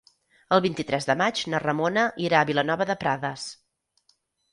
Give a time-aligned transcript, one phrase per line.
[0.55, 3.45] El vint-i-tres de maig na Ramona irà a Vilanova de Prades.